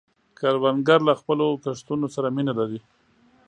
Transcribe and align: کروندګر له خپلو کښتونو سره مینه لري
کروندګر 0.37 0.99
له 1.09 1.13
خپلو 1.19 1.47
کښتونو 1.63 2.07
سره 2.15 2.27
مینه 2.35 2.53
لري 2.59 2.79